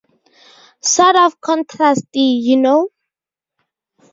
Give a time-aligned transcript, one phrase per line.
[0.81, 2.89] Sort of contrasty, you know?